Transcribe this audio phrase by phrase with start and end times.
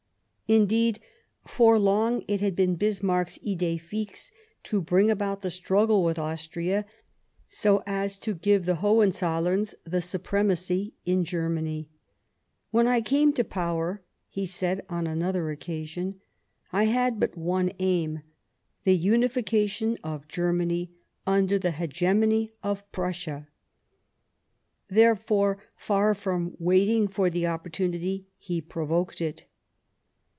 [0.51, 0.99] F 81 Bismarck Indeed,
[1.47, 4.29] for long it had been Bismarck's idee fixe
[4.63, 6.85] to bring about the struggle with Austria
[7.47, 11.87] so as to give the Hohenzollerns the supremacy in Germ.any."
[12.71, 12.85] When.
[12.85, 16.19] I came to power," he said on another occasion,"
[16.73, 18.19] I had but one aim—
[18.83, 20.91] the unification of Germany
[21.25, 23.47] under the hegemony of Prussia."
[24.89, 29.45] Therefore, far from waiting for the opportunity, he provoked it.